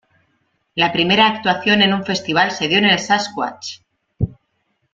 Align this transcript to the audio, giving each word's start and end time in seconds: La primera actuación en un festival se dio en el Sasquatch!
La 0.73 0.91
primera 0.91 1.27
actuación 1.27 1.83
en 1.83 1.93
un 1.93 2.03
festival 2.03 2.49
se 2.49 2.67
dio 2.67 2.79
en 2.79 2.85
el 2.85 2.97
Sasquatch! 2.97 3.81